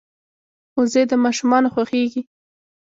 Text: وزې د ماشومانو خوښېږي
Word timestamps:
وزې 0.77 1.03
د 1.11 1.13
ماشومانو 1.23 1.71
خوښېږي 1.73 2.21